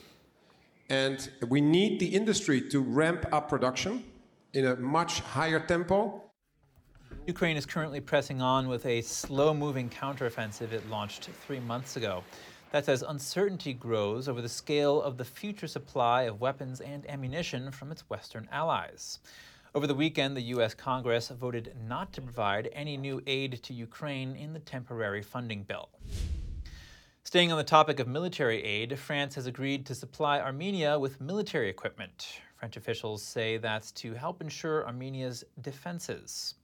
[0.88, 4.04] And we need the industry to ramp up production
[4.52, 6.22] in a much higher tempo.
[7.26, 12.24] Ukraine is currently pressing on with a slow moving counteroffensive it launched three months ago.
[12.72, 17.70] That's as uncertainty grows over the scale of the future supply of weapons and ammunition
[17.70, 19.18] from its Western allies.
[19.74, 20.72] Over the weekend, the U.S.
[20.72, 25.90] Congress voted not to provide any new aid to Ukraine in the temporary funding bill.
[27.24, 31.68] Staying on the topic of military aid, France has agreed to supply Armenia with military
[31.68, 32.40] equipment.
[32.56, 36.54] French officials say that's to help ensure Armenia's defenses.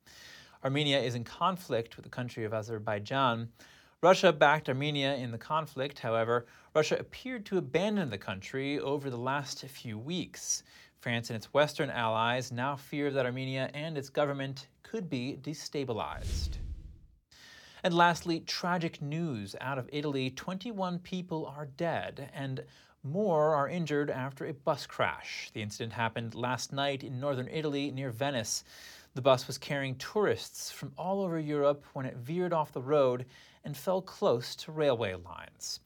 [0.65, 3.51] Armenia is in conflict with the country of Azerbaijan.
[4.01, 5.99] Russia backed Armenia in the conflict.
[5.99, 10.63] However, Russia appeared to abandon the country over the last few weeks.
[11.01, 16.59] France and its Western allies now fear that Armenia and its government could be destabilized.
[17.83, 22.65] And lastly, tragic news out of Italy 21 people are dead and
[23.03, 25.51] more are injured after a bus crash.
[25.55, 28.63] The incident happened last night in northern Italy near Venice.
[29.15, 33.27] The bus was carrying tourists from all over Europe when it veered off the road
[33.69, 35.81] and fell close to railway lines.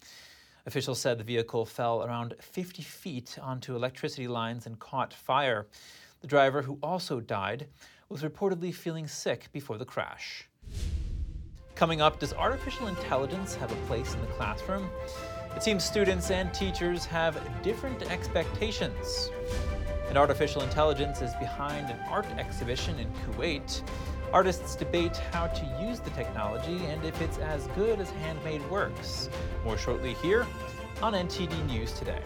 [0.66, 5.66] Officials said the vehicle fell around 50 feet onto electricity lines and caught fire.
[6.20, 7.66] The driver, who also died,
[8.08, 10.48] was reportedly feeling sick before the crash.
[11.74, 14.88] Coming up, does artificial intelligence have a place in the classroom?
[15.56, 19.28] It seems students and teachers have different expectations.
[20.08, 23.82] And artificial intelligence is behind an art exhibition in Kuwait.
[24.32, 29.28] Artists debate how to use the technology and if it's as good as handmade works.
[29.62, 30.46] More shortly here
[31.02, 32.22] on NTD News Today.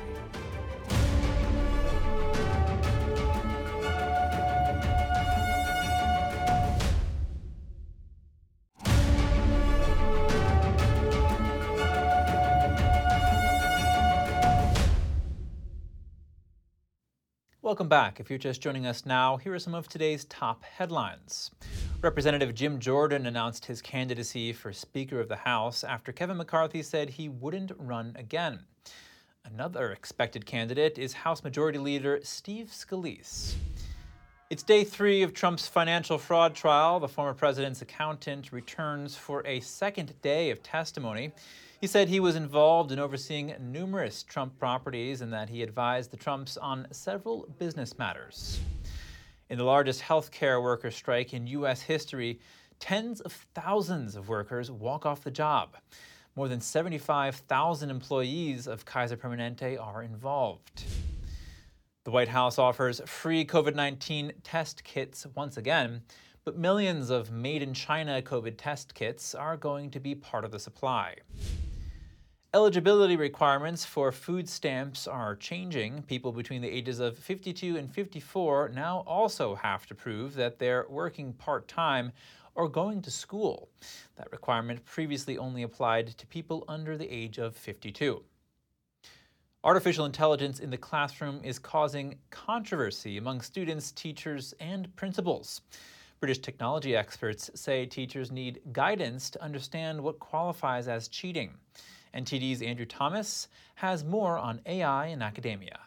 [17.62, 18.20] Welcome back.
[18.20, 21.50] If you're just joining us now, here are some of today's top headlines.
[22.02, 27.08] Representative Jim Jordan announced his candidacy for Speaker of the House after Kevin McCarthy said
[27.08, 28.60] he wouldn't run again.
[29.44, 33.54] Another expected candidate is House Majority Leader Steve Scalise.
[34.50, 37.00] It's day three of Trump's financial fraud trial.
[37.00, 41.32] The former president's accountant returns for a second day of testimony.
[41.80, 46.16] He said he was involved in overseeing numerous Trump properties and that he advised the
[46.18, 48.60] Trumps on several business matters.
[49.48, 51.82] In the largest healthcare worker strike in U.S.
[51.82, 52.40] history,
[52.80, 55.76] tens of thousands of workers walk off the job.
[56.34, 60.82] More than 75,000 employees of Kaiser Permanente are involved.
[62.02, 66.02] The White House offers free COVID 19 test kits once again,
[66.44, 70.50] but millions of made in China COVID test kits are going to be part of
[70.50, 71.14] the supply.
[72.56, 76.00] Eligibility requirements for food stamps are changing.
[76.04, 80.86] People between the ages of 52 and 54 now also have to prove that they're
[80.88, 82.12] working part time
[82.54, 83.68] or going to school.
[84.16, 88.24] That requirement previously only applied to people under the age of 52.
[89.62, 95.60] Artificial intelligence in the classroom is causing controversy among students, teachers, and principals.
[96.20, 101.52] British technology experts say teachers need guidance to understand what qualifies as cheating.
[102.16, 103.46] NTD's Andrew Thomas
[103.76, 105.80] has more on AI in academia.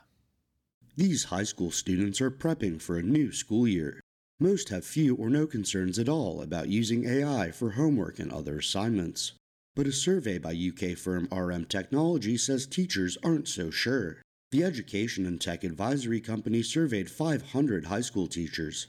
[0.96, 4.00] These high school students are prepping for a new school year.
[4.40, 8.60] Most have few or no concerns at all about using AI for homework and other
[8.60, 9.32] assignments.
[9.76, 14.22] But a survey by UK firm RM Technology says teachers aren't so sure.
[14.52, 18.88] The education and tech advisory company surveyed 500 high school teachers.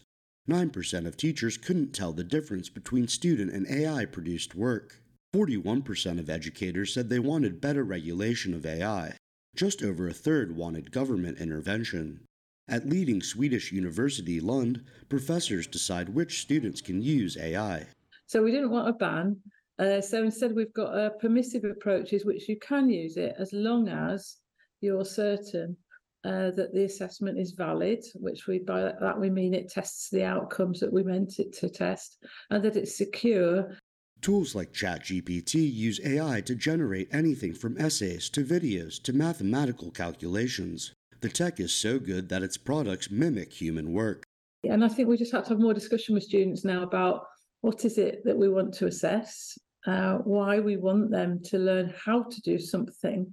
[0.48, 4.99] 9% of teachers couldn't tell the difference between student and AI produced work.
[5.34, 9.16] 41% of educators said they wanted better regulation of AI.
[9.54, 12.20] Just over a third wanted government intervention.
[12.68, 17.86] At leading Swedish university Lund, professors decide which students can use AI.
[18.26, 19.36] So we didn't want a ban.
[19.78, 23.88] Uh, so instead, we've got uh, permissive approaches which you can use it as long
[23.88, 24.36] as
[24.80, 25.76] you're certain
[26.24, 30.22] uh, that the assessment is valid, which we by that we mean it tests the
[30.22, 33.74] outcomes that we meant it to test, and that it's secure
[34.22, 40.92] Tools like ChatGPT use AI to generate anything from essays to videos to mathematical calculations.
[41.22, 44.24] The tech is so good that its products mimic human work.
[44.68, 47.24] And I think we just have to have more discussion with students now about
[47.62, 49.56] what is it that we want to assess,
[49.86, 53.32] uh, why we want them to learn how to do something,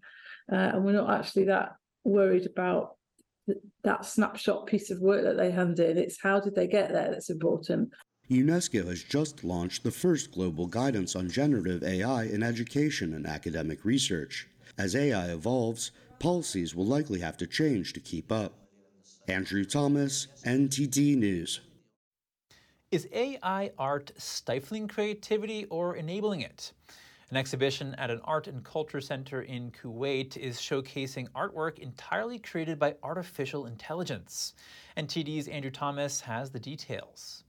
[0.49, 1.73] uh, and we're not actually that
[2.05, 2.95] worried about
[3.83, 5.97] that snapshot piece of work that they hand in.
[5.97, 7.89] It's how did they get there that's important.
[8.29, 13.85] UNESCO has just launched the first global guidance on generative AI in education and academic
[13.85, 14.47] research.
[14.77, 18.53] As AI evolves, policies will likely have to change to keep up.
[19.29, 21.61] Andrew Thomas, NTD News.
[22.91, 26.73] Is AI art stifling creativity or enabling it?
[27.29, 32.79] An exhibition at an art and culture center in Kuwait is showcasing artwork entirely created
[32.79, 34.53] by artificial intelligence.
[34.97, 37.43] NTD's Andrew Thomas has the details.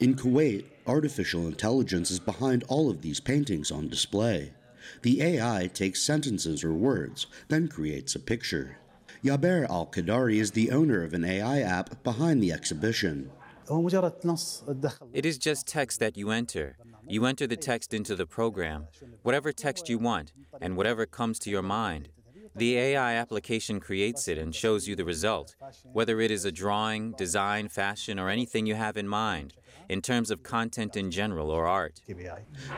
[0.00, 4.52] In Kuwait, artificial intelligence is behind all of these paintings on display.
[5.02, 8.78] The AI takes sentences or words, then creates a picture.
[9.24, 13.30] Yaber Al Qadari is the owner of an AI app behind the exhibition.
[15.12, 16.76] It is just text that you enter.
[17.06, 18.88] You enter the text into the program,
[19.22, 22.08] whatever text you want, and whatever comes to your mind.
[22.54, 25.54] The AI application creates it and shows you the result,
[25.92, 29.54] whether it is a drawing, design, fashion, or anything you have in mind,
[29.88, 32.00] in terms of content in general or art.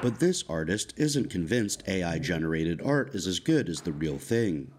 [0.00, 4.70] But this artist isn't convinced AI generated art is as good as the real thing.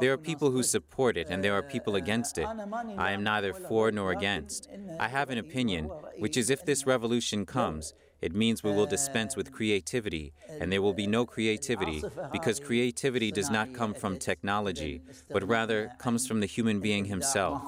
[0.00, 2.46] There are people who support it and there are people against it.
[2.98, 4.68] I am neither for nor against.
[4.98, 9.36] I have an opinion, which is if this revolution comes, it means we will dispense
[9.36, 15.02] with creativity, and there will be no creativity because creativity does not come from technology,
[15.30, 17.62] but rather comes from the human being himself.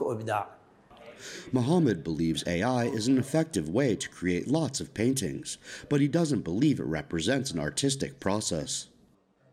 [1.53, 6.43] Muhammad believes AI is an effective way to create lots of paintings, but he doesn't
[6.43, 8.89] believe it represents an artistic process.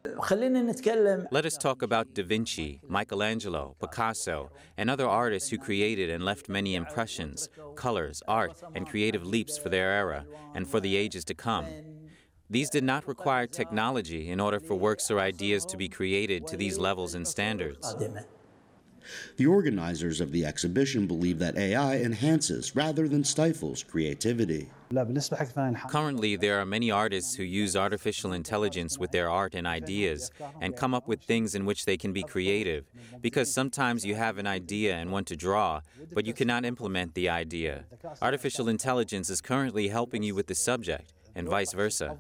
[0.05, 6.47] Let us talk about Da Vinci, Michelangelo, Picasso, and other artists who created and left
[6.47, 10.25] many impressions, colors, art, and creative leaps for their era
[10.55, 11.67] and for the ages to come.
[12.49, 16.57] These did not require technology in order for works or ideas to be created to
[16.57, 17.95] these levels and standards.
[19.37, 24.69] The organizers of the exhibition believe that AI enhances rather than stifles creativity.
[25.89, 30.31] Currently, there are many artists who use artificial intelligence with their art and ideas
[30.61, 32.85] and come up with things in which they can be creative.
[33.21, 35.81] Because sometimes you have an idea and want to draw,
[36.11, 37.85] but you cannot implement the idea.
[38.21, 42.17] Artificial intelligence is currently helping you with the subject, and vice versa.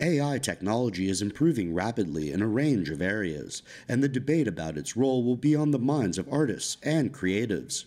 [0.00, 4.96] AI technology is improving rapidly in a range of areas, and the debate about its
[4.96, 7.84] role will be on the minds of artists and creatives.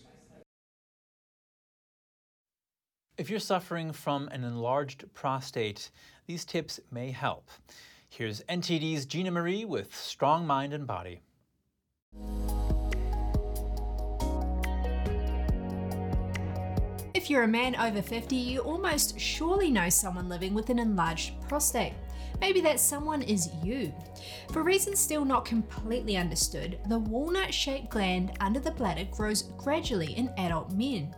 [3.18, 5.90] If you're suffering from an enlarged prostate,
[6.26, 7.48] these tips may help.
[8.10, 11.22] Here's NTD's Gina Marie with Strong Mind and Body.
[17.14, 21.32] If you're a man over 50, you almost surely know someone living with an enlarged
[21.48, 21.94] prostate.
[22.38, 23.94] Maybe that someone is you.
[24.52, 30.12] For reasons still not completely understood, the walnut shaped gland under the bladder grows gradually
[30.12, 31.14] in adult men.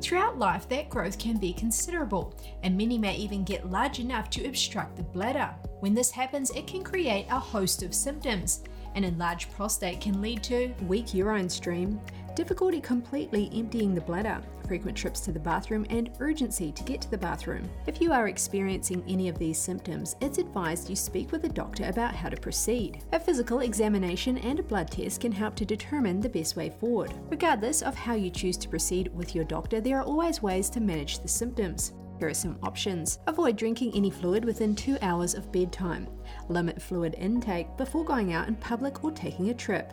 [0.00, 4.46] Throughout life, that growth can be considerable, and many may even get large enough to
[4.46, 5.54] obstruct the bladder.
[5.80, 8.62] When this happens, it can create a host of symptoms.
[8.94, 12.00] An enlarged prostate can lead to weak urine stream,
[12.36, 17.10] difficulty completely emptying the bladder, frequent trips to the bathroom, and urgency to get to
[17.10, 17.68] the bathroom.
[17.86, 21.86] If you are experiencing any of these symptoms, it's advised you speak with a doctor
[21.88, 23.02] about how to proceed.
[23.12, 27.14] A physical examination and a blood test can help to determine the best way forward.
[27.30, 30.80] Regardless of how you choose to proceed with your doctor, there are always ways to
[30.80, 31.94] manage the symptoms.
[32.18, 33.18] Here are some options.
[33.26, 36.06] Avoid drinking any fluid within two hours of bedtime.
[36.48, 39.92] Limit fluid intake before going out in public or taking a trip.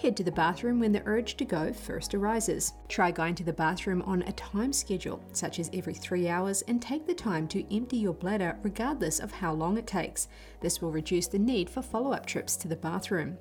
[0.00, 2.72] Head to the bathroom when the urge to go first arises.
[2.88, 6.80] Try going to the bathroom on a time schedule, such as every three hours, and
[6.80, 10.28] take the time to empty your bladder regardless of how long it takes.
[10.62, 13.36] This will reduce the need for follow up trips to the bathroom.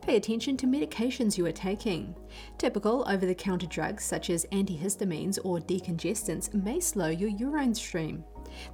[0.00, 2.14] Pay attention to medications you are taking.
[2.58, 8.24] Typical over the counter drugs such as antihistamines or decongestants may slow your urine stream.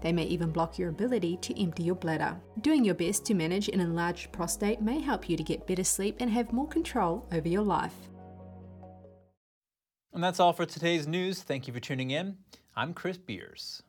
[0.01, 2.41] They may even block your ability to empty your bladder.
[2.61, 6.17] Doing your best to manage an enlarged prostate may help you to get better sleep
[6.21, 7.95] and have more control over your life.
[10.13, 11.43] And that's all for today's news.
[11.43, 12.39] Thank you for tuning in.
[12.77, 13.83] I'm Chris Beers.